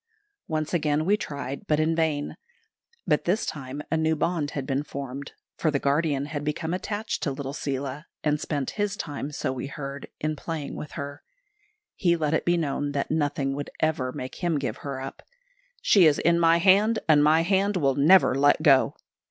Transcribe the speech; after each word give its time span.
Once 0.47 0.73
again 0.73 1.05
we 1.05 1.15
tried, 1.15 1.67
but 1.67 1.79
in 1.79 1.95
vain. 1.95 2.35
By 3.05 3.17
this 3.17 3.45
time 3.45 3.83
a 3.91 3.97
new 3.97 4.15
bond 4.15 4.49
had 4.57 4.65
been 4.65 4.81
formed, 4.81 5.33
for 5.57 5.69
the 5.69 5.77
guardian 5.77 6.25
had 6.25 6.43
become 6.43 6.73
attached 6.73 7.21
to 7.21 7.31
little 7.31 7.53
Seela, 7.53 8.07
and 8.23 8.41
spent 8.41 8.71
his 8.81 8.97
time, 8.97 9.31
so 9.31 9.53
we 9.53 9.67
heard, 9.67 10.07
in 10.19 10.35
playing 10.35 10.75
with 10.75 10.93
her. 10.93 11.21
He 11.95 12.15
let 12.15 12.33
it 12.33 12.45
be 12.45 12.57
known 12.57 12.93
that 12.93 13.11
nothing 13.11 13.53
would 13.53 13.69
ever 13.79 14.11
make 14.11 14.41
him 14.43 14.57
give 14.57 14.77
her 14.77 14.99
up. 14.99 15.21
"She 15.83 16.07
is 16.07 16.17
in 16.17 16.39
my 16.39 16.57
hand, 16.57 16.97
and 17.07 17.23
my 17.23 17.41
hand 17.41 17.77
will 17.77 17.93
never 17.93 18.33
let 18.33 18.63
go." 18.63 18.95